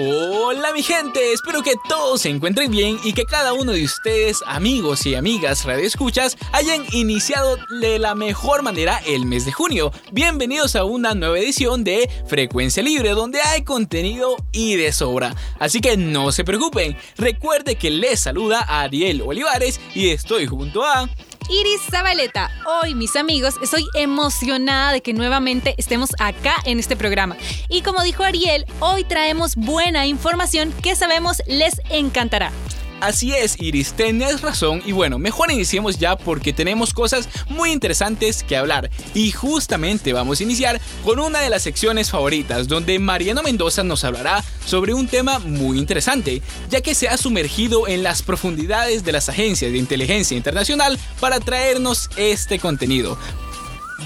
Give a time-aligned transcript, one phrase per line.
[0.00, 4.44] Hola mi gente, espero que todos se encuentren bien y que cada uno de ustedes,
[4.46, 9.90] amigos y amigas radioescuchas, hayan iniciado de la mejor manera el mes de junio.
[10.12, 15.34] Bienvenidos a una nueva edición de Frecuencia Libre donde hay contenido y de sobra.
[15.58, 21.10] Así que no se preocupen, recuerde que les saluda Ariel Olivares y estoy junto a...
[21.48, 22.50] Iris Zabaleta.
[22.66, 27.36] Hoy, mis amigos, estoy emocionada de que nuevamente estemos acá en este programa.
[27.68, 32.52] Y como dijo Ariel, hoy traemos buena información que sabemos les encantará.
[33.00, 38.42] Así es, Iris, tenés razón y bueno, mejor iniciemos ya porque tenemos cosas muy interesantes
[38.42, 38.90] que hablar.
[39.14, 44.02] Y justamente vamos a iniciar con una de las secciones favoritas, donde Mariano Mendoza nos
[44.02, 49.12] hablará sobre un tema muy interesante, ya que se ha sumergido en las profundidades de
[49.12, 53.16] las agencias de inteligencia internacional para traernos este contenido.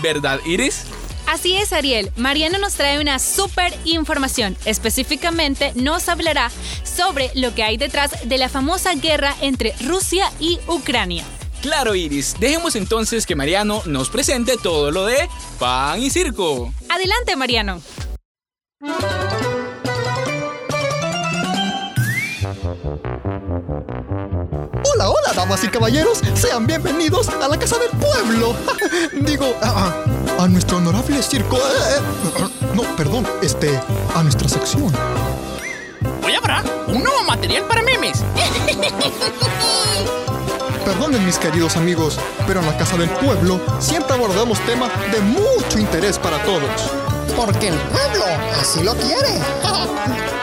[0.02, 0.84] ¿Verdad, Iris?
[1.32, 2.12] Así es, Ariel.
[2.16, 4.54] Mariano nos trae una súper información.
[4.66, 6.50] Específicamente nos hablará
[6.84, 11.24] sobre lo que hay detrás de la famosa guerra entre Rusia y Ucrania.
[11.62, 12.36] Claro, Iris.
[12.38, 15.26] Dejemos entonces que Mariano nos presente todo lo de
[15.58, 16.70] pan y circo.
[16.90, 17.80] Adelante, Mariano.
[25.32, 26.20] Hola, damas y caballeros.
[26.34, 28.54] Sean bienvenidos a la Casa del Pueblo.
[29.22, 30.04] Digo, a,
[30.38, 31.56] a, nuestro honorable circo.
[31.56, 32.00] Eh, eh,
[32.74, 33.80] no, perdón, este,
[34.14, 34.92] a nuestra sección.
[36.22, 38.22] Hoy habrá un nuevo material para memes.
[40.84, 45.78] Perdonen mis queridos amigos, pero en la Casa del Pueblo siempre abordamos temas de mucho
[45.78, 46.92] interés para todos.
[47.34, 48.24] Porque el pueblo
[48.60, 49.40] así lo quiere.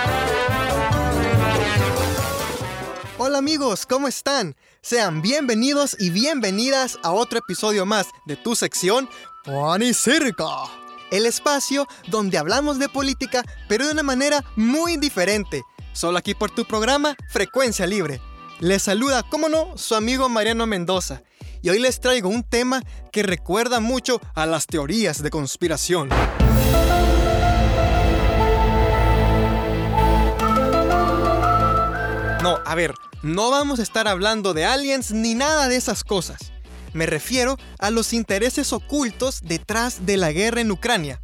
[3.22, 4.56] Hola amigos, ¿cómo están?
[4.82, 9.10] Sean bienvenidos y bienvenidas a otro episodio más de tu sección
[9.44, 10.72] Pan y Circo.
[11.12, 15.64] El espacio donde hablamos de política, pero de una manera muy diferente.
[15.92, 18.22] Solo aquí por tu programa Frecuencia Libre.
[18.62, 21.24] Les saluda, como no, su amigo Mariano Mendoza.
[21.62, 26.08] Y hoy les traigo un tema que recuerda mucho a las teorías de conspiración.
[32.42, 36.52] No, a ver, no vamos a estar hablando de aliens ni nada de esas cosas.
[36.94, 41.22] Me refiero a los intereses ocultos detrás de la guerra en Ucrania.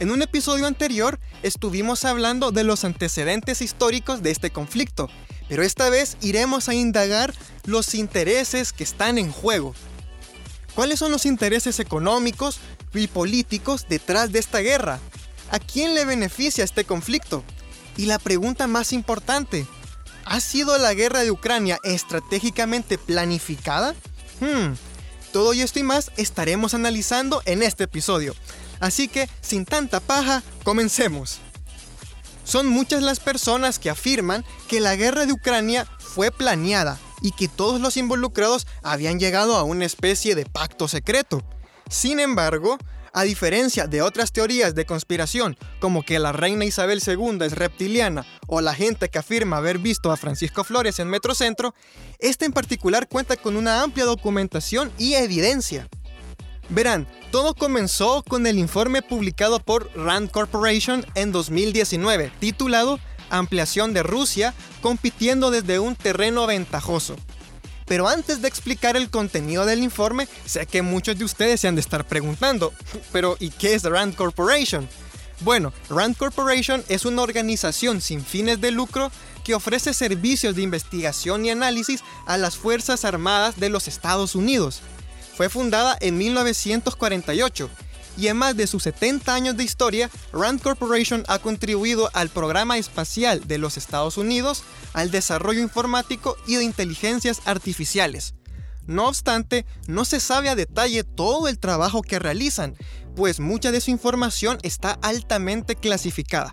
[0.00, 5.08] En un episodio anterior estuvimos hablando de los antecedentes históricos de este conflicto,
[5.48, 9.74] pero esta vez iremos a indagar los intereses que están en juego.
[10.74, 12.60] ¿Cuáles son los intereses económicos
[12.94, 14.98] y políticos detrás de esta guerra?
[15.50, 17.44] ¿A quién le beneficia este conflicto?
[17.96, 19.66] Y la pregunta más importante,
[20.30, 23.96] ¿Ha sido la guerra de Ucrania estratégicamente planificada?
[24.38, 24.74] Hmm,
[25.32, 28.36] todo esto y más estaremos analizando en este episodio.
[28.78, 31.40] Así que, sin tanta paja, comencemos.
[32.44, 37.48] Son muchas las personas que afirman que la guerra de Ucrania fue planeada y que
[37.48, 41.42] todos los involucrados habían llegado a una especie de pacto secreto.
[41.90, 42.78] Sin embargo,
[43.12, 48.26] a diferencia de otras teorías de conspiración, como que la reina Isabel II es reptiliana
[48.46, 51.74] o la gente que afirma haber visto a Francisco Flores en Metrocentro,
[52.18, 55.88] este en particular cuenta con una amplia documentación y evidencia.
[56.68, 64.02] Verán, todo comenzó con el informe publicado por Rand Corporation en 2019, titulado Ampliación de
[64.02, 67.16] Rusia compitiendo desde un terreno ventajoso.
[67.90, 71.74] Pero antes de explicar el contenido del informe, sé que muchos de ustedes se han
[71.74, 72.72] de estar preguntando,
[73.10, 74.88] pero ¿y qué es Rand Corporation?
[75.40, 79.10] Bueno, Rand Corporation es una organización sin fines de lucro
[79.42, 84.82] que ofrece servicios de investigación y análisis a las Fuerzas Armadas de los Estados Unidos.
[85.36, 87.68] Fue fundada en 1948
[88.20, 92.76] y en más de sus 70 años de historia, Rand Corporation ha contribuido al programa
[92.76, 94.62] espacial de los Estados Unidos,
[94.92, 98.34] al desarrollo informático y de inteligencias artificiales.
[98.86, 102.76] No obstante, no se sabe a detalle todo el trabajo que realizan,
[103.16, 106.52] pues mucha de su información está altamente clasificada.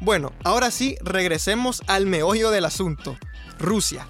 [0.00, 3.18] Bueno, ahora sí, regresemos al meollo del asunto,
[3.58, 4.08] Rusia.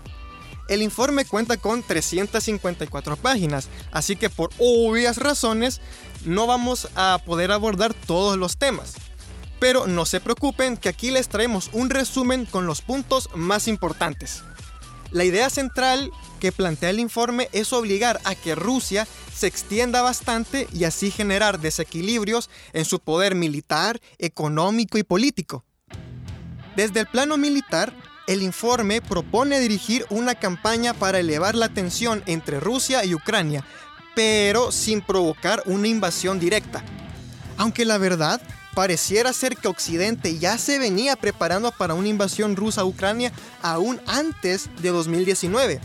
[0.69, 5.81] El informe cuenta con 354 páginas, así que por obvias razones
[6.25, 8.95] no vamos a poder abordar todos los temas.
[9.59, 14.43] Pero no se preocupen que aquí les traemos un resumen con los puntos más importantes.
[15.13, 16.11] La idea central
[16.41, 21.61] que plantea el informe es obligar a que Rusia se extienda bastante y así generar
[21.61, 25.65] desequilibrios en su poder militar, económico y político.
[26.75, 27.95] Desde el plano militar,
[28.27, 33.65] el informe propone dirigir una campaña para elevar la tensión entre Rusia y Ucrania,
[34.15, 36.83] pero sin provocar una invasión directa.
[37.57, 38.41] Aunque la verdad
[38.75, 43.33] pareciera ser que Occidente ya se venía preparando para una invasión rusa a Ucrania
[43.63, 45.81] aún antes de 2019.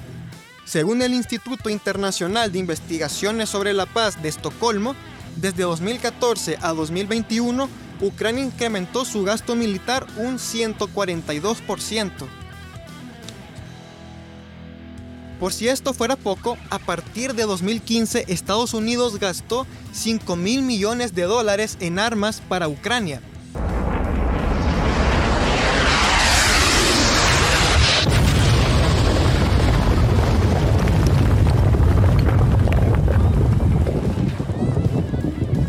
[0.66, 4.96] Según el Instituto Internacional de Investigaciones sobre la Paz de Estocolmo,
[5.38, 7.70] desde 2014 a 2021,
[8.02, 12.28] Ucrania incrementó su gasto militar un 142%.
[15.40, 21.14] Por si esto fuera poco, a partir de 2015 Estados Unidos gastó 5 mil millones
[21.14, 23.22] de dólares en armas para Ucrania.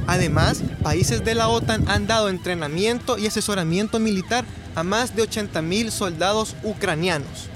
[0.07, 5.61] Además, países de la OTAN han dado entrenamiento y asesoramiento militar a más de 80
[5.61, 7.51] mil soldados ucranianos.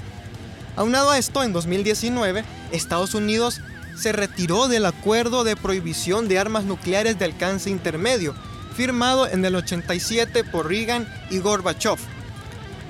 [0.75, 3.61] Aunado a esto, en 2019, Estados Unidos
[3.95, 8.33] se retiró del acuerdo de prohibición de armas nucleares de alcance intermedio,
[8.75, 11.99] firmado en el 87 por Reagan y Gorbachev.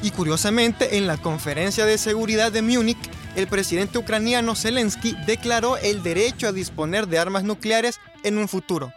[0.01, 2.97] Y curiosamente, en la conferencia de seguridad de Múnich,
[3.35, 8.94] el presidente ucraniano Zelensky declaró el derecho a disponer de armas nucleares en un futuro.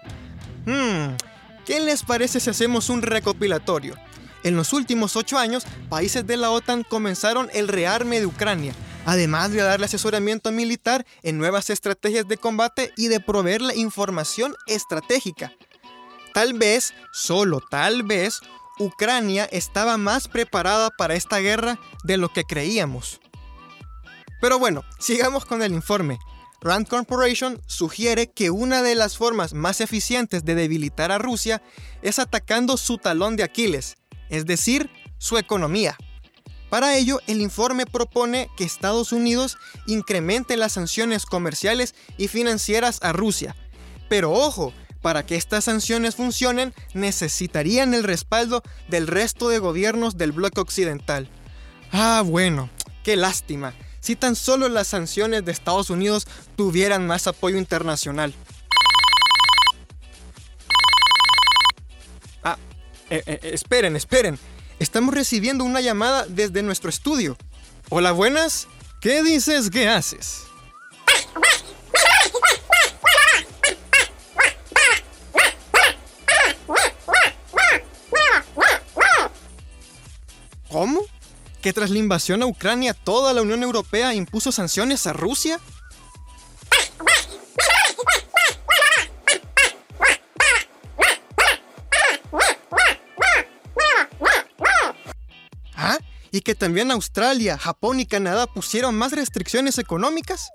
[0.65, 1.17] Hmm,
[1.65, 3.97] ¿qué les parece si hacemos un recopilatorio?
[4.47, 9.51] En los últimos ocho años, países de la OTAN comenzaron el rearme de Ucrania, además
[9.51, 15.53] de darle asesoramiento militar en nuevas estrategias de combate y de proveerle información estratégica.
[16.33, 18.39] Tal vez, solo tal vez,
[18.79, 23.21] Ucrania estaba más preparada para esta guerra de lo que creíamos.
[24.41, 26.21] Pero bueno, sigamos con el informe.
[26.61, 31.63] Rand Corporation sugiere que una de las formas más eficientes de debilitar a Rusia
[32.03, 33.97] es atacando su talón de Aquiles,
[34.31, 35.97] es decir, su economía.
[36.71, 39.57] Para ello, el informe propone que Estados Unidos
[39.87, 43.55] incremente las sanciones comerciales y financieras a Rusia.
[44.09, 50.33] Pero ojo, para que estas sanciones funcionen necesitarían el respaldo del resto de gobiernos del
[50.33, 51.29] bloque occidental.
[51.93, 52.69] Ah, bueno,
[53.05, 56.27] qué lástima, si tan solo las sanciones de Estados Unidos
[56.57, 58.35] tuvieran más apoyo internacional.
[63.11, 64.39] Eh, eh, esperen, esperen.
[64.79, 67.37] Estamos recibiendo una llamada desde nuestro estudio.
[67.89, 68.69] Hola, buenas.
[69.01, 70.43] ¿Qué dices que haces?
[80.69, 81.01] ¿Cómo?
[81.63, 85.59] ¿Que tras la invasión a Ucrania toda la Unión Europea impuso sanciones a Rusia?
[96.37, 100.51] ¿Y que también Australia, Japón y Canadá pusieron más restricciones económicas?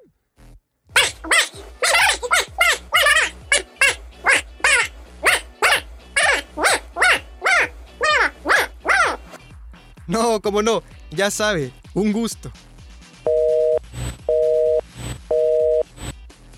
[10.06, 12.51] No, como no, ya sabe, un gusto.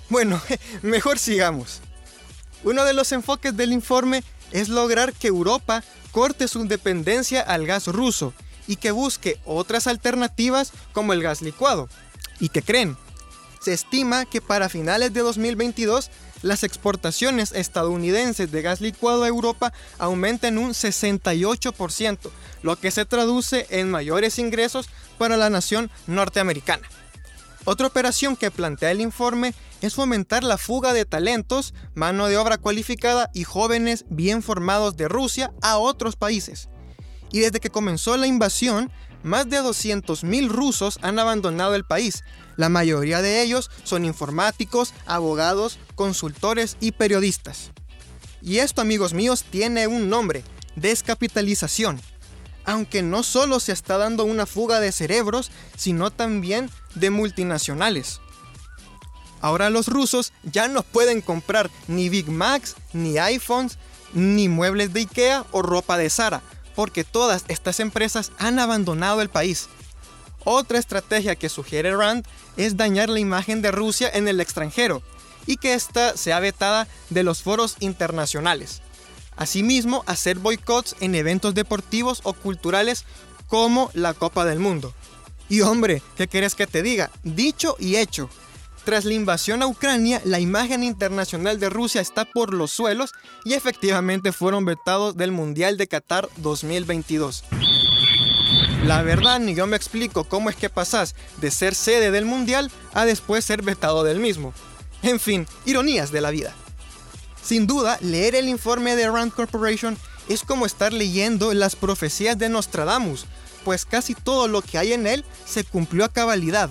[0.09, 0.41] Bueno,
[0.81, 1.79] mejor sigamos.
[2.65, 4.21] Uno de los enfoques del informe
[4.51, 5.81] es lograr que Europa
[6.11, 8.33] corte su dependencia al gas ruso
[8.67, 11.89] y que busque otras alternativas como el gas licuado.
[12.39, 12.97] ¿Y qué creen?
[13.61, 19.71] Se estima que para finales de 2022 las exportaciones estadounidenses de gas licuado a Europa
[19.97, 22.29] aumenten un 68%,
[22.61, 26.87] lo que se traduce en mayores ingresos para la nación norteamericana.
[27.65, 32.57] Otra operación que plantea el informe es fomentar la fuga de talentos, mano de obra
[32.57, 36.67] cualificada y jóvenes bien formados de Rusia a otros países.
[37.33, 38.91] Y desde que comenzó la invasión,
[39.23, 42.23] más de 200.000 rusos han abandonado el país.
[42.57, 47.71] La mayoría de ellos son informáticos, abogados, consultores y periodistas.
[48.43, 50.43] Y esto, amigos míos, tiene un nombre,
[50.75, 51.99] descapitalización.
[52.65, 58.21] Aunque no solo se está dando una fuga de cerebros, sino también de multinacionales.
[59.41, 63.79] Ahora los rusos ya no pueden comprar ni Big Macs, ni iPhones,
[64.13, 66.43] ni muebles de Ikea o ropa de Zara,
[66.75, 69.67] porque todas estas empresas han abandonado el país.
[70.45, 72.25] Otra estrategia que sugiere Rand
[72.57, 75.01] es dañar la imagen de Rusia en el extranjero
[75.45, 78.81] y que ésta sea vetada de los foros internacionales.
[79.35, 83.05] Asimismo, hacer boicots en eventos deportivos o culturales
[83.47, 84.93] como la Copa del Mundo.
[85.49, 87.11] Y hombre, ¿qué quieres que te diga?
[87.23, 88.29] Dicho y hecho.
[88.85, 93.11] Tras la invasión a Ucrania, la imagen internacional de Rusia está por los suelos
[93.45, 97.45] y efectivamente fueron vetados del Mundial de Qatar 2022.
[98.85, 102.69] La verdad, ni yo me explico cómo es que pasás de ser sede del Mundial
[102.93, 104.53] a después ser vetado del mismo.
[105.01, 106.53] En fin, ironías de la vida.
[107.41, 109.97] Sin duda, leer el informe de Rand Corporation
[110.27, 113.25] es como estar leyendo las profecías de Nostradamus,
[113.63, 116.69] pues casi todo lo que hay en él se cumplió a cabalidad.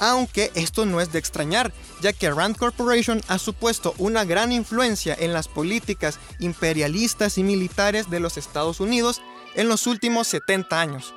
[0.00, 5.16] Aunque esto no es de extrañar, ya que Rand Corporation ha supuesto una gran influencia
[5.18, 9.20] en las políticas imperialistas y militares de los Estados Unidos
[9.54, 11.14] en los últimos 70 años.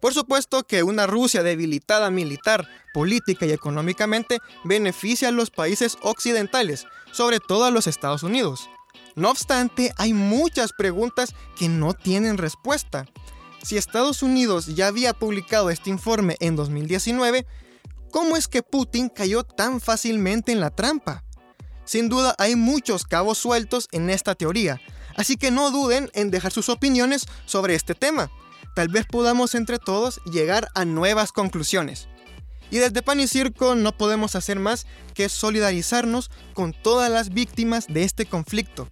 [0.00, 6.86] Por supuesto que una Rusia debilitada militar, política y económicamente beneficia a los países occidentales,
[7.10, 8.68] sobre todo a los Estados Unidos.
[9.16, 13.06] No obstante, hay muchas preguntas que no tienen respuesta.
[13.64, 17.46] Si Estados Unidos ya había publicado este informe en 2019,
[18.10, 21.24] ¿cómo es que Putin cayó tan fácilmente en la trampa?
[21.84, 24.80] Sin duda hay muchos cabos sueltos en esta teoría,
[25.16, 28.30] así que no duden en dejar sus opiniones sobre este tema
[28.74, 32.08] tal vez podamos entre todos llegar a nuevas conclusiones.
[32.70, 37.86] Y desde Pan y Circo no podemos hacer más que solidarizarnos con todas las víctimas
[37.86, 38.88] de este conflicto,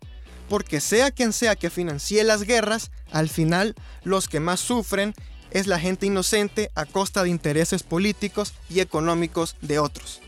[0.49, 5.15] porque sea quien sea que financie las guerras, al final los que más sufren
[5.51, 10.21] es la gente inocente a costa de intereses políticos y económicos de otros.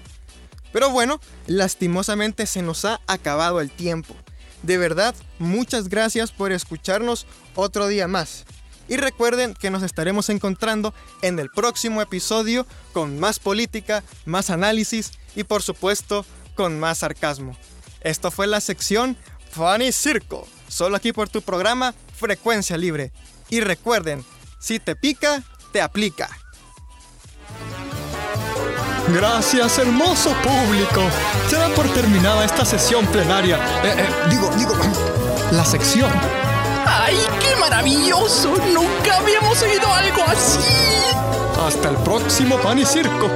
[0.72, 4.14] Pero bueno, lastimosamente se nos ha acabado el tiempo.
[4.62, 8.44] De verdad, muchas gracias por escucharnos otro día más.
[8.88, 10.92] Y recuerden que nos estaremos encontrando
[11.22, 17.56] en el próximo episodio con más política, más análisis y por supuesto con más sarcasmo.
[18.00, 19.16] Esto fue la sección
[19.54, 23.12] Funny Circo, solo aquí por tu programa Frecuencia Libre.
[23.50, 24.24] Y recuerden,
[24.58, 25.42] si te pica,
[25.72, 26.28] te aplica.
[29.08, 31.02] Gracias, hermoso público.
[31.48, 33.56] Se da por terminada esta sesión plenaria.
[33.84, 34.74] Eh, eh, digo, digo,
[35.52, 36.10] la sección.
[36.86, 38.56] ¡Ay, qué maravilloso!
[38.72, 40.58] Nunca habíamos oído algo así.
[41.64, 43.28] Hasta el próximo pan y circo.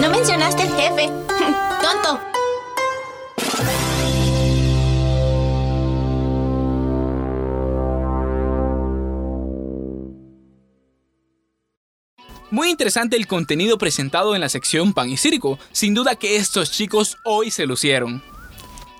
[0.00, 1.06] No mencionaste al jefe.
[1.82, 2.37] Tonto.
[12.50, 15.58] Muy interesante el contenido presentado en la sección Pan y Circo.
[15.70, 18.22] Sin duda que estos chicos hoy se lucieron.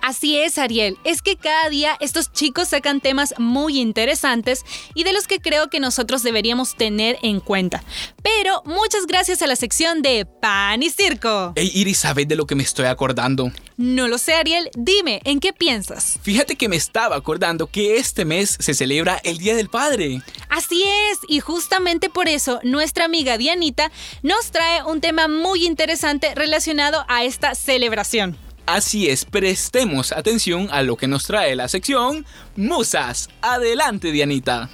[0.03, 0.97] Así es, Ariel.
[1.05, 4.65] Es que cada día estos chicos sacan temas muy interesantes
[4.95, 7.83] y de los que creo que nosotros deberíamos tener en cuenta.
[8.23, 11.53] Pero muchas gracias a la sección de Pan y Circo.
[11.57, 13.51] Hey, Iris, ¿sabes de lo que me estoy acordando?
[13.77, 14.71] No lo sé, Ariel.
[14.77, 16.19] Dime, ¿en qué piensas?
[16.23, 20.21] Fíjate que me estaba acordando que este mes se celebra el Día del Padre.
[20.49, 26.35] Así es, y justamente por eso nuestra amiga Dianita nos trae un tema muy interesante
[26.35, 28.48] relacionado a esta celebración.
[28.69, 33.31] Así es, prestemos atención a lo que nos trae la sección Musas.
[33.41, 34.69] Adelante, Dianita.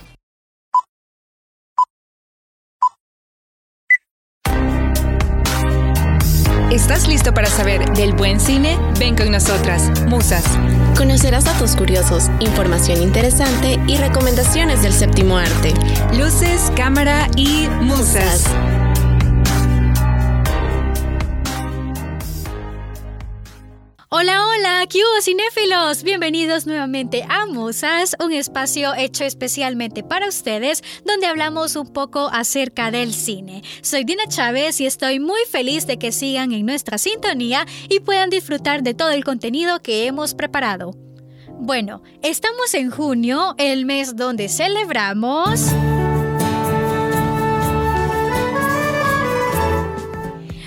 [6.73, 8.77] ¿Estás listo para saber del buen cine?
[8.99, 10.45] Ven con nosotras, Musas.
[10.97, 15.73] Conocerás datos curiosos, información interesante y recomendaciones del séptimo arte.
[16.19, 18.45] Luces, cámara y musas.
[24.17, 26.05] Hola, hola, ¿qué hubo cinéfilos?
[26.05, 32.93] Bienvenidos nuevamente a Musas, un espacio hecho especialmente para ustedes donde hablamos un poco acerca
[32.93, 33.65] del cine.
[33.83, 38.31] Soy Dina Chávez y estoy muy feliz de que sigan en nuestra sintonía y puedan
[38.31, 40.93] disfrutar de todo el contenido que hemos preparado.
[41.59, 45.61] Bueno, estamos en junio, el mes donde celebramos...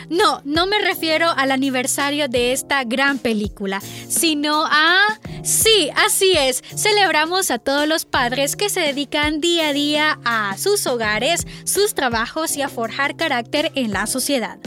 [0.10, 5.20] No, no me refiero al aniversario de esta gran película, sino a...
[5.44, 10.58] Sí, así es, celebramos a todos los padres que se dedican día a día a
[10.58, 14.58] sus hogares, sus trabajos y a forjar carácter en la sociedad.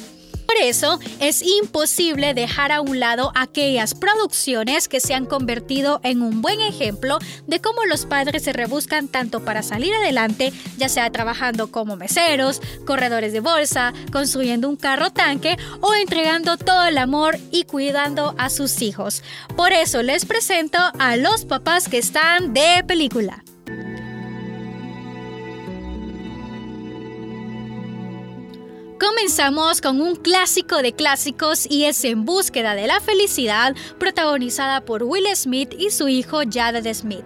[0.51, 6.23] Por eso es imposible dejar a un lado aquellas producciones que se han convertido en
[6.23, 11.09] un buen ejemplo de cómo los padres se rebuscan tanto para salir adelante, ya sea
[11.13, 17.39] trabajando como meseros, corredores de bolsa, construyendo un carro tanque o entregando todo el amor
[17.53, 19.23] y cuidando a sus hijos.
[19.55, 23.45] Por eso les presento a los papás que están de película.
[29.01, 35.05] Comenzamos con un clásico de clásicos y es En búsqueda de la felicidad, protagonizada por
[35.05, 37.25] Will Smith y su hijo Jaden Smith.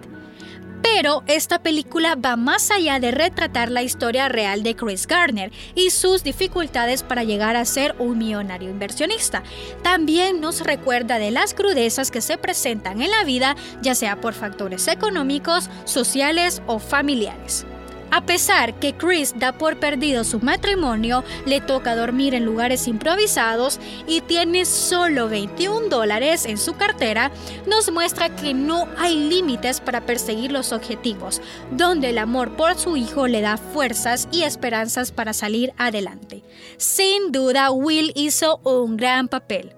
[0.81, 5.89] Pero esta película va más allá de retratar la historia real de Chris Garner y
[5.89, 9.43] sus dificultades para llegar a ser un millonario inversionista.
[9.83, 14.33] También nos recuerda de las crudezas que se presentan en la vida, ya sea por
[14.33, 17.65] factores económicos, sociales o familiares.
[18.11, 23.79] A pesar que Chris da por perdido su matrimonio, le toca dormir en lugares improvisados
[24.07, 27.31] y tiene solo 21 dólares en su cartera,
[27.67, 32.97] nos muestra que no hay límites para perseguir los objetivos, donde el amor por su
[32.97, 36.43] hijo le da fuerzas y esperanzas para salir adelante.
[36.77, 39.75] Sin duda, Will hizo un gran papel.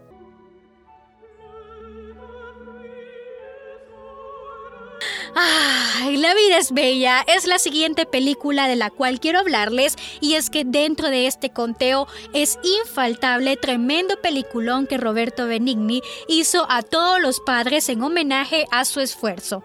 [5.36, 10.36] Ay, La vida es bella es la siguiente película de la cual quiero hablarles y
[10.36, 16.82] es que dentro de este conteo es infaltable tremendo peliculón que Roberto Benigni hizo a
[16.82, 19.64] todos los padres en homenaje a su esfuerzo.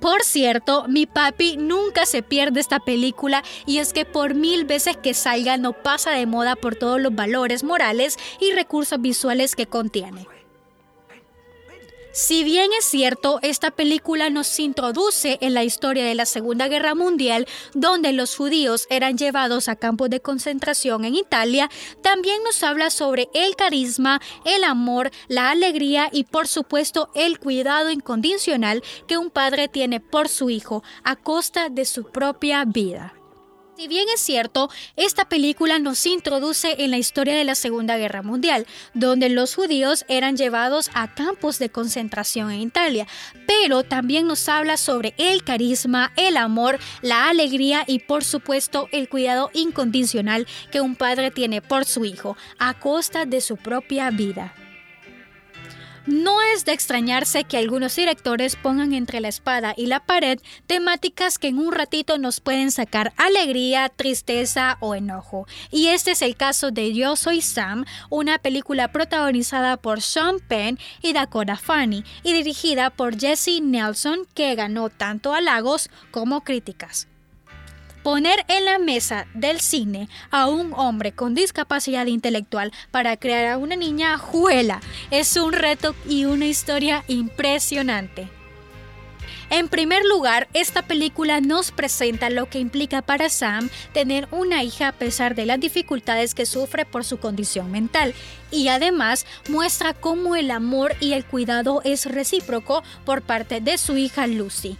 [0.00, 4.96] Por cierto, mi papi nunca se pierde esta película y es que por mil veces
[4.96, 9.66] que salga no pasa de moda por todos los valores morales y recursos visuales que
[9.66, 10.26] contiene.
[12.12, 16.96] Si bien es cierto, esta película nos introduce en la historia de la Segunda Guerra
[16.96, 21.70] Mundial, donde los judíos eran llevados a campos de concentración en Italia,
[22.02, 27.90] también nos habla sobre el carisma, el amor, la alegría y por supuesto el cuidado
[27.90, 33.19] incondicional que un padre tiene por su hijo a costa de su propia vida.
[33.80, 38.20] Si bien es cierto, esta película nos introduce en la historia de la Segunda Guerra
[38.20, 43.06] Mundial, donde los judíos eran llevados a campos de concentración en Italia,
[43.46, 49.08] pero también nos habla sobre el carisma, el amor, la alegría y por supuesto el
[49.08, 54.52] cuidado incondicional que un padre tiene por su hijo, a costa de su propia vida.
[56.06, 61.38] No es de extrañarse que algunos directores pongan entre la espada y la pared temáticas
[61.38, 65.46] que en un ratito nos pueden sacar alegría, tristeza o enojo.
[65.70, 70.78] Y este es el caso de Yo Soy Sam, una película protagonizada por Sean Penn
[71.02, 77.09] y Dakota Fanny y dirigida por Jesse Nelson que ganó tanto halagos como críticas.
[78.02, 83.58] Poner en la mesa del cine a un hombre con discapacidad intelectual para crear a
[83.58, 84.80] una niña juela.
[85.10, 88.28] Es un reto y una historia impresionante.
[89.50, 94.88] En primer lugar, esta película nos presenta lo que implica para Sam tener una hija
[94.88, 98.14] a pesar de las dificultades que sufre por su condición mental.
[98.50, 103.98] Y además muestra cómo el amor y el cuidado es recíproco por parte de su
[103.98, 104.78] hija Lucy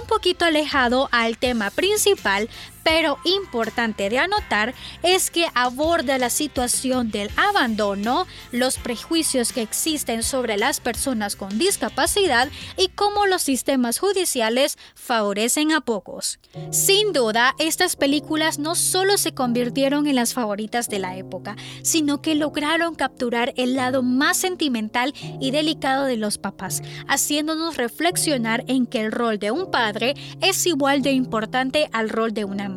[0.00, 2.48] un poquito alejado al tema principal,
[2.86, 4.72] pero importante de anotar
[5.02, 11.58] es que aborda la situación del abandono, los prejuicios que existen sobre las personas con
[11.58, 16.38] discapacidad y cómo los sistemas judiciales favorecen a pocos.
[16.70, 22.22] Sin duda, estas películas no solo se convirtieron en las favoritas de la época, sino
[22.22, 28.86] que lograron capturar el lado más sentimental y delicado de los papás, haciéndonos reflexionar en
[28.86, 32.75] que el rol de un padre es igual de importante al rol de una madre.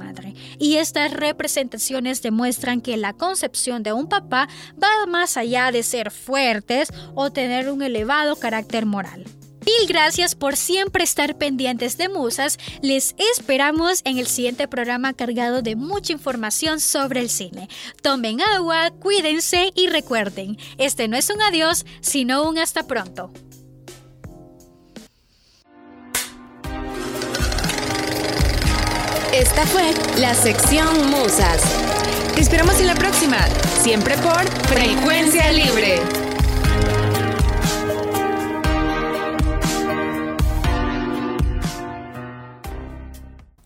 [0.58, 4.48] Y estas representaciones demuestran que la concepción de un papá
[4.82, 9.26] va más allá de ser fuertes o tener un elevado carácter moral.
[9.66, 12.58] Mil gracias por siempre estar pendientes de Musas.
[12.82, 17.68] Les esperamos en el siguiente programa cargado de mucha información sobre el cine.
[18.02, 23.32] Tomen agua, cuídense y recuerden, este no es un adiós, sino un hasta pronto.
[29.40, 31.62] Esta fue la sección Musas.
[32.36, 33.38] Te esperamos en la próxima,
[33.82, 36.02] siempre por Frecuencia Libre.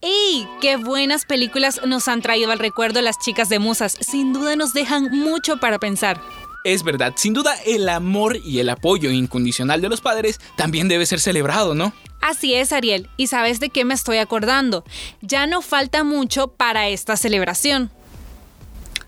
[0.01, 0.47] ¡Ey!
[0.61, 3.97] ¡Qué buenas películas nos han traído al recuerdo las chicas de Musas!
[3.99, 6.21] Sin duda nos dejan mucho para pensar.
[6.63, 11.05] Es verdad, sin duda el amor y el apoyo incondicional de los padres también debe
[11.05, 11.91] ser celebrado, ¿no?
[12.21, 13.09] Así es, Ariel.
[13.17, 14.85] ¿Y sabes de qué me estoy acordando?
[15.21, 17.91] Ya no falta mucho para esta celebración.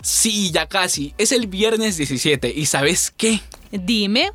[0.01, 1.13] Sí, ya casi.
[1.17, 2.51] Es el viernes 17.
[2.53, 3.39] ¿Y sabes qué?
[3.71, 4.31] Dime.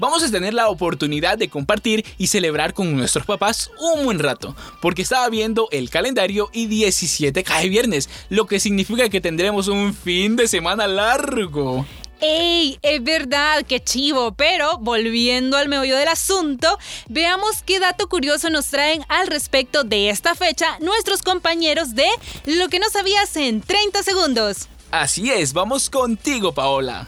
[0.00, 4.54] Vamos a tener la oportunidad de compartir y celebrar con nuestros papás un buen rato,
[4.80, 9.92] porque estaba viendo el calendario y 17 cae viernes, lo que significa que tendremos un
[9.94, 11.84] fin de semana largo.
[12.20, 12.78] ¡Ey!
[12.82, 16.78] Es verdad, qué chivo, pero volviendo al meollo del asunto,
[17.08, 22.08] veamos qué dato curioso nos traen al respecto de esta fecha nuestros compañeros de
[22.44, 24.68] Lo que no sabías en 30 segundos.
[24.90, 27.06] Así es, vamos contigo, Paola.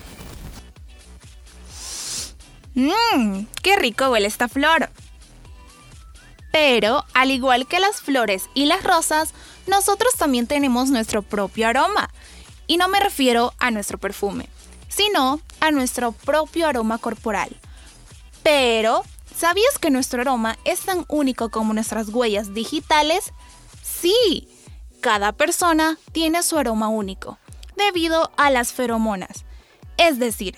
[2.74, 4.90] Mmm, qué rico huele esta flor.
[6.52, 9.32] Pero, al igual que las flores y las rosas,
[9.66, 12.10] nosotros también tenemos nuestro propio aroma.
[12.66, 14.48] Y no me refiero a nuestro perfume,
[14.90, 17.56] sino a nuestro propio aroma corporal.
[18.42, 19.02] Pero,
[19.34, 23.32] ¿sabías que nuestro aroma es tan único como nuestras huellas digitales?
[23.82, 24.48] Sí,
[25.00, 27.38] cada persona tiene su aroma único,
[27.76, 29.46] debido a las feromonas.
[29.96, 30.56] Es decir,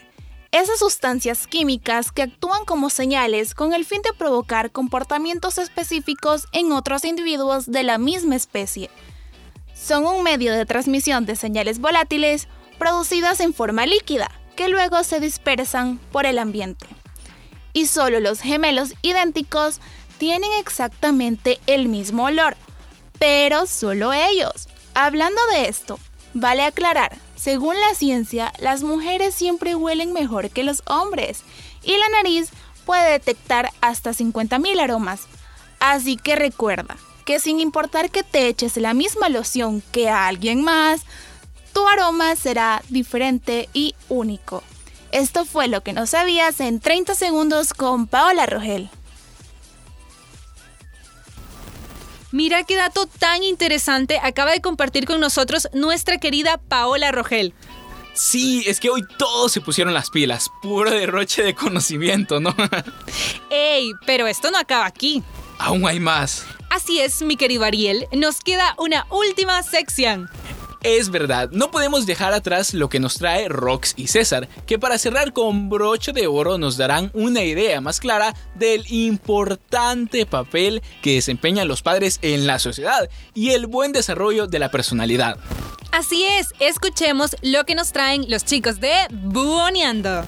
[0.53, 6.73] esas sustancias químicas que actúan como señales con el fin de provocar comportamientos específicos en
[6.73, 8.91] otros individuos de la misma especie.
[9.75, 15.21] Son un medio de transmisión de señales volátiles producidas en forma líquida, que luego se
[15.21, 16.87] dispersan por el ambiente.
[17.73, 19.81] Y solo los gemelos idénticos
[20.19, 22.57] tienen exactamente el mismo olor,
[23.19, 24.69] pero solo ellos.
[24.95, 25.99] Hablando de esto,
[26.35, 31.43] vale aclarar según la ciencia, las mujeres siempre huelen mejor que los hombres
[31.83, 32.51] y la nariz
[32.87, 35.23] puede detectar hasta 50.000 aromas.
[35.81, 40.63] Así que recuerda que sin importar que te eches la misma loción que a alguien
[40.63, 41.01] más,
[41.73, 44.63] tu aroma será diferente y único.
[45.11, 48.91] Esto fue lo que no sabías en 30 segundos con Paola Rogel.
[52.31, 57.53] Mira qué dato tan interesante acaba de compartir con nosotros nuestra querida Paola Rogel.
[58.15, 62.55] Sí, es que hoy todos se pusieron las pilas, puro derroche de conocimiento, ¿no?
[63.51, 63.93] ¡Ey!
[64.07, 65.23] Pero esto no acaba aquí.
[65.59, 66.45] Aún hay más.
[66.71, 70.29] Así es, mi querido Ariel, nos queda una última sección.
[70.83, 74.99] Es verdad, no podemos dejar atrás lo que nos trae Rox y César, que para
[74.99, 81.15] cerrar con broche de oro nos darán una idea más clara del importante papel que
[81.15, 85.39] desempeñan los padres en la sociedad y el buen desarrollo de la personalidad.
[85.93, 90.27] Así es, escuchemos lo que nos traen los chicos de Buoneando.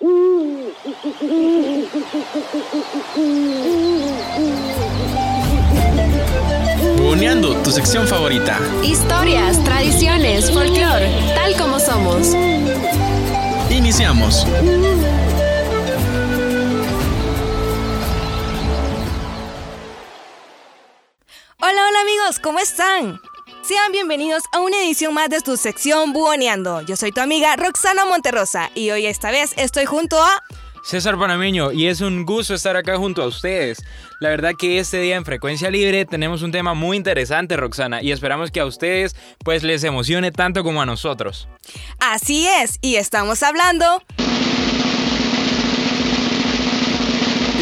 [7.08, 8.60] Buoneando, tu sección favorita.
[8.84, 12.34] Historias, tradiciones, folclore, tal como somos.
[13.70, 14.44] Iniciamos.
[21.60, 23.18] Hola, hola amigos, ¿cómo están?
[23.62, 26.82] Sean bienvenidos a una edición más de tu sección Buoneando.
[26.82, 30.42] Yo soy tu amiga Roxana Monterrosa y hoy esta vez estoy junto a...
[30.88, 33.84] César Panameño y es un gusto estar acá junto a ustedes.
[34.20, 38.10] La verdad que este día en Frecuencia Libre tenemos un tema muy interesante, Roxana, y
[38.10, 41.46] esperamos que a ustedes pues les emocione tanto como a nosotros.
[42.00, 44.02] Así es, y estamos hablando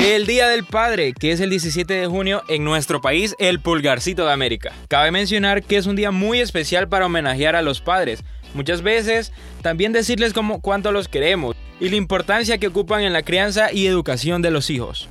[0.01, 4.25] El Día del Padre, que es el 17 de junio en nuestro país, el pulgarcito
[4.25, 4.73] de América.
[4.87, 8.23] Cabe mencionar que es un día muy especial para homenajear a los padres.
[8.55, 13.23] Muchas veces también decirles como cuánto los queremos y la importancia que ocupan en la
[13.23, 15.09] crianza y educación de los hijos.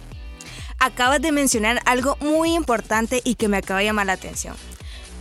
[0.79, 4.55] Acabas de mencionar algo muy importante y que me acaba de llamar la atención,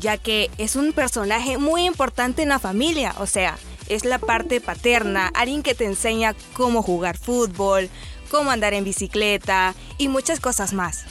[0.00, 3.56] ya que es un personaje muy importante en la familia, o sea,
[3.88, 7.88] es la parte paterna, alguien que te enseña cómo jugar fútbol,
[8.30, 11.04] cómo andar en bicicleta y muchas cosas más.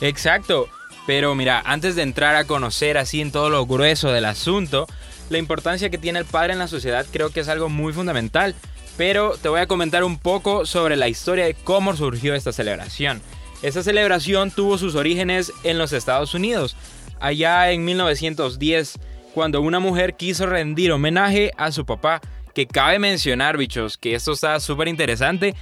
[0.00, 0.68] Exacto,
[1.06, 4.86] pero mira, antes de entrar a conocer así en todo lo grueso del asunto,
[5.30, 8.54] la importancia que tiene el padre en la sociedad creo que es algo muy fundamental.
[8.96, 13.20] Pero te voy a comentar un poco sobre la historia de cómo surgió esta celebración.
[13.62, 16.76] Esta celebración tuvo sus orígenes en los Estados Unidos,
[17.20, 18.98] allá en 1910,
[19.34, 22.20] cuando una mujer quiso rendir homenaje a su papá,
[22.54, 25.54] que cabe mencionar, bichos, que esto está súper interesante,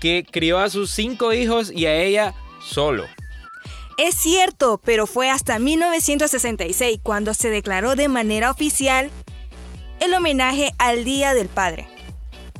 [0.00, 3.04] que crió a sus cinco hijos y a ella solo.
[3.98, 9.10] Es cierto, pero fue hasta 1966 cuando se declaró de manera oficial
[10.00, 11.97] el homenaje al Día del Padre.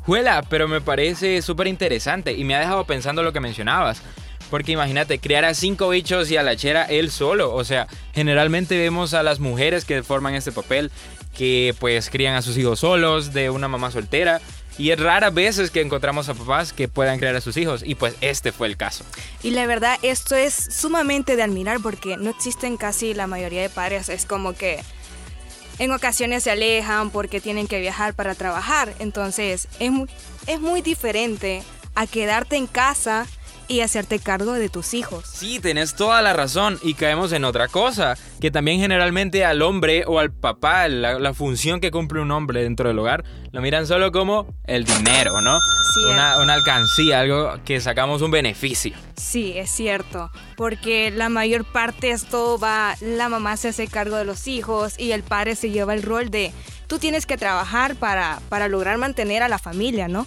[0.09, 4.01] Juela, pero me parece súper interesante y me ha dejado pensando lo que mencionabas.
[4.49, 7.53] Porque imagínate, criar a cinco bichos y a la chera él solo.
[7.53, 10.91] O sea, generalmente vemos a las mujeres que forman este papel
[11.37, 14.41] que pues crían a sus hijos solos, de una mamá soltera.
[14.79, 17.83] Y es raras veces que encontramos a papás que puedan criar a sus hijos.
[17.85, 19.05] Y pues este fue el caso.
[19.43, 23.69] Y la verdad, esto es sumamente de admirar porque no existen casi la mayoría de
[23.69, 24.09] padres.
[24.09, 24.81] Es como que
[25.79, 28.95] en ocasiones se alejan porque tienen que viajar para trabajar.
[28.99, 30.09] Entonces es muy,
[30.47, 31.63] es muy diferente
[31.95, 33.27] a quedarte en casa
[33.69, 35.25] y hacerte cargo de tus hijos.
[35.27, 40.05] Sí, tenés toda la razón y caemos en otra cosa, que también generalmente al hombre
[40.07, 44.11] o al papá, la, función que cumple un hombre dentro del hogar, lo miran solo
[44.11, 45.59] como el dinero, ¿no?
[45.61, 48.97] Sí, una, una alcancía, algo que sacamos un beneficio.
[49.17, 54.25] Sí, es cierto, porque la mayor parte esto va, la mamá se hace cargo de
[54.25, 56.53] los hijos y el padre se lleva el rol de
[56.89, 60.27] tú tienes que trabajar para, para lograr mantener a la familia, ¿no?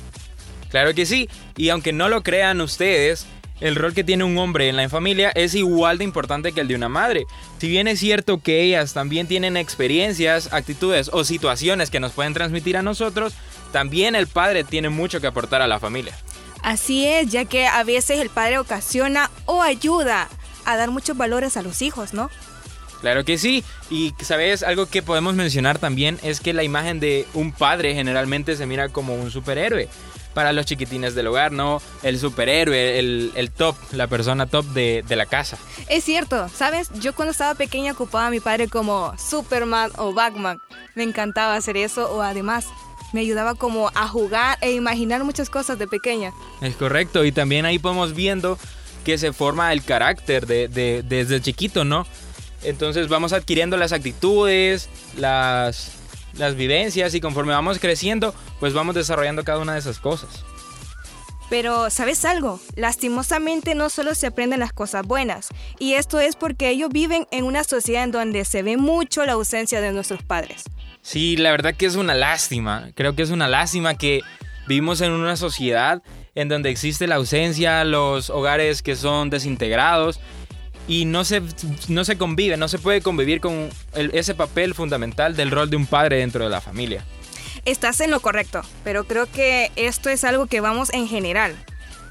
[0.71, 3.27] Claro que sí, y aunque no lo crean ustedes,
[3.59, 6.67] el rol que tiene un hombre en la familia es igual de importante que el
[6.67, 7.25] de una madre.
[7.59, 12.33] Si bien es cierto que ellas también tienen experiencias, actitudes o situaciones que nos pueden
[12.33, 13.33] transmitir a nosotros,
[13.71, 16.17] también el padre tiene mucho que aportar a la familia.
[16.63, 20.29] Así es, ya que a veces el padre ocasiona o ayuda
[20.65, 22.29] a dar muchos valores a los hijos, ¿no?
[23.01, 27.27] Claro que sí, y sabes, algo que podemos mencionar también es que la imagen de
[27.33, 29.89] un padre generalmente se mira como un superhéroe
[30.33, 31.81] para los chiquitines del hogar, ¿no?
[32.03, 35.57] El superhéroe, el, top, la persona top de, de, la casa.
[35.87, 36.89] Es cierto, ¿sabes?
[36.99, 40.59] Yo cuando estaba pequeña ocupaba a mi padre como Superman o Batman.
[40.95, 42.67] Me encantaba hacer eso o además
[43.13, 46.31] me ayudaba como a jugar e imaginar muchas cosas de pequeña.
[46.61, 48.57] Es correcto, y también ahí podemos viendo
[49.03, 52.05] que se forma el carácter de, de, desde chiquito, ¿no?
[52.63, 55.93] Entonces vamos adquiriendo las actitudes, las,
[56.37, 60.43] las vivencias y conforme vamos creciendo, pues vamos desarrollando cada una de esas cosas.
[61.49, 62.61] Pero, ¿sabes algo?
[62.75, 67.43] Lastimosamente no solo se aprenden las cosas buenas, y esto es porque ellos viven en
[67.43, 70.63] una sociedad en donde se ve mucho la ausencia de nuestros padres.
[71.01, 72.91] Sí, la verdad que es una lástima.
[72.95, 74.21] Creo que es una lástima que
[74.67, 76.01] vivimos en una sociedad
[76.35, 80.21] en donde existe la ausencia, los hogares que son desintegrados
[80.87, 81.41] y no se,
[81.87, 85.85] no se convive, no se puede convivir con ese papel fundamental del rol de un
[85.85, 87.05] padre dentro de la familia.
[87.65, 91.55] Estás en lo correcto, pero creo que esto es algo que vamos en general.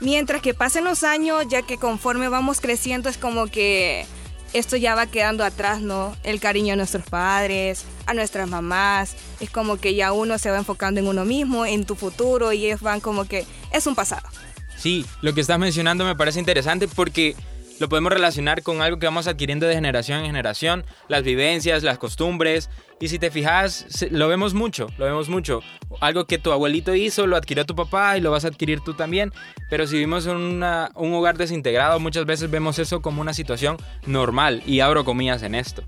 [0.00, 4.06] Mientras que pasen los años, ya que conforme vamos creciendo es como que
[4.52, 6.16] esto ya va quedando atrás, ¿no?
[6.24, 10.58] El cariño a nuestros padres, a nuestras mamás, es como que ya uno se va
[10.58, 14.28] enfocando en uno mismo, en tu futuro y ellos van como que es un pasado.
[14.76, 17.36] Sí, lo que estás mencionando me parece interesante porque
[17.80, 21.96] lo podemos relacionar con algo que vamos adquiriendo de generación en generación, las vivencias, las
[21.96, 22.68] costumbres.
[23.00, 25.62] Y si te fijas, lo vemos mucho, lo vemos mucho.
[26.00, 28.92] Algo que tu abuelito hizo, lo adquirió tu papá y lo vas a adquirir tú
[28.92, 29.32] también.
[29.70, 34.62] Pero si vivimos en un hogar desintegrado, muchas veces vemos eso como una situación normal.
[34.66, 35.82] Y abro comillas en esto.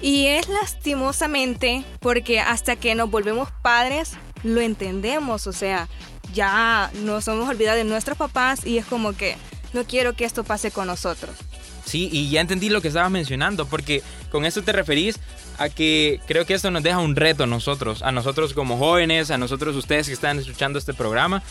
[0.00, 5.46] Y es lastimosamente porque hasta que nos volvemos padres, lo entendemos.
[5.46, 5.86] O sea,
[6.32, 9.36] ya nos hemos olvidado de nuestros papás y es como que
[9.72, 11.36] no quiero que esto pase con nosotros.
[11.84, 15.18] Sí, y ya entendí lo que estabas mencionando, porque con esto te referís
[15.56, 19.30] a que creo que esto nos deja un reto a nosotros, a nosotros como jóvenes,
[19.30, 21.42] a nosotros ustedes que están escuchando este programa,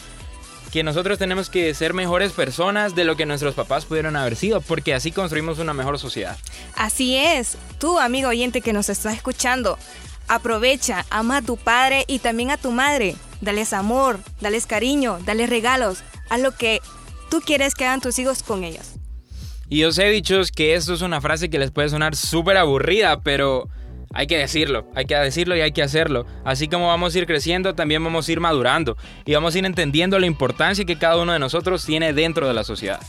[0.72, 4.62] que nosotros tenemos que ser mejores personas de lo que nuestros papás pudieron haber sido,
[4.62, 6.38] porque así construimos una mejor sociedad.
[6.76, 9.80] Así es, tú amigo oyente que nos estás escuchando,
[10.28, 15.50] aprovecha, ama a tu padre y también a tu madre, dales amor, dales cariño, dales
[15.50, 16.82] regalos, haz lo que
[17.30, 18.94] tú quieres que hagan tus hijos con ellos.
[19.70, 23.22] Y os he dicho que esto es una frase que les puede sonar súper aburrida,
[23.22, 23.68] pero
[24.14, 26.26] hay que decirlo, hay que decirlo y hay que hacerlo.
[26.46, 29.66] Así como vamos a ir creciendo, también vamos a ir madurando y vamos a ir
[29.66, 33.02] entendiendo la importancia que cada uno de nosotros tiene dentro de la sociedad.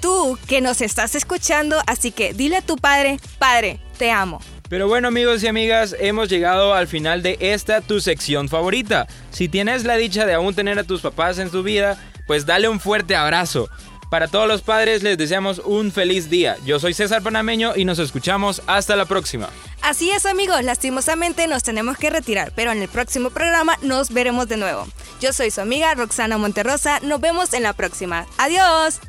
[0.00, 4.40] Tú que nos estás escuchando, así que dile a tu padre, padre, te amo.
[4.68, 9.06] Pero bueno amigos y amigas, hemos llegado al final de esta tu sección favorita.
[9.30, 12.68] Si tienes la dicha de aún tener a tus papás en tu vida, pues dale
[12.68, 13.68] un fuerte abrazo.
[14.10, 16.56] Para todos los padres les deseamos un feliz día.
[16.64, 19.48] Yo soy César Panameño y nos escuchamos hasta la próxima.
[19.82, 24.48] Así es amigos, lastimosamente nos tenemos que retirar, pero en el próximo programa nos veremos
[24.48, 24.86] de nuevo.
[25.20, 28.26] Yo soy su amiga Roxana Monterrosa, nos vemos en la próxima.
[28.38, 29.00] Adiós.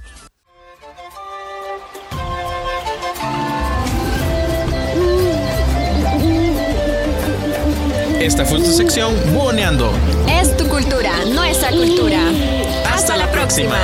[8.20, 9.94] Esta fue tu sección Boneando.
[10.30, 12.20] Es tu cultura, nuestra cultura.
[13.00, 13.78] Hasta, la próxima.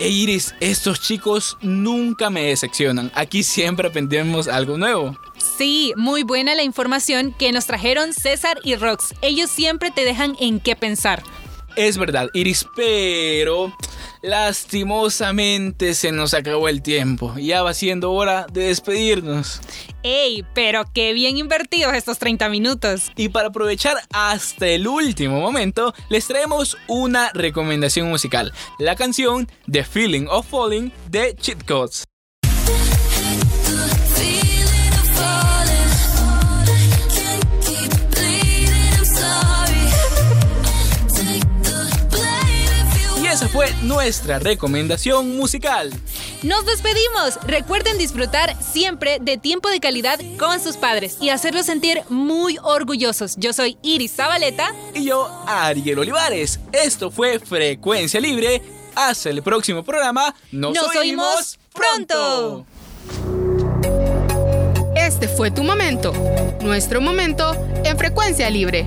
[0.00, 3.12] Hey Iris, estos chicos nunca me decepcionan.
[3.14, 5.14] Aquí siempre aprendemos algo nuevo.
[5.58, 9.12] Sí, muy buena la información que nos trajeron César y Rox.
[9.20, 11.22] Ellos siempre te dejan en qué pensar.
[11.78, 13.72] Es verdad, Iris, pero
[14.20, 17.36] lastimosamente se nos acabó el tiempo.
[17.38, 19.60] Ya va siendo hora de despedirnos.
[20.02, 20.44] ¡Ey!
[20.54, 23.12] Pero qué bien invertidos estos 30 minutos.
[23.14, 28.52] Y para aprovechar hasta el último momento, les traemos una recomendación musical.
[28.80, 32.08] La canción The Feeling of Falling de Cheat Codes.
[43.48, 45.92] Esa fue nuestra recomendación musical.
[46.42, 47.38] Nos despedimos.
[47.46, 53.36] Recuerden disfrutar siempre de tiempo de calidad con sus padres y hacerlos sentir muy orgullosos.
[53.36, 54.74] Yo soy Iris Zabaleta.
[54.94, 56.60] Y yo, Ariel Olivares.
[56.72, 58.62] Esto fue Frecuencia Libre.
[58.94, 60.34] Hasta el próximo programa.
[60.52, 62.66] Nos, Nos oímos pronto.
[64.96, 66.12] Este fue tu momento,
[66.60, 68.86] nuestro momento en frecuencia libre.